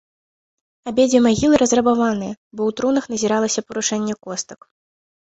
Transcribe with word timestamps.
Абедзве 0.91 1.19
магілы 1.25 1.55
разрабаваныя, 1.63 2.33
бо 2.55 2.61
ў 2.71 2.77
трунах 2.79 3.05
назіралася 3.13 3.63
парушэнне 3.67 4.15
костак. 4.25 4.59